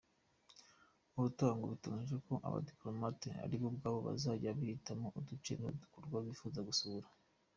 [1.17, 7.07] Ubutaha ngo biteganyijwe ko abadipolomate aribo ubwabo bazajya bihitiramo uduce n’ibikorwa bifuza gusura.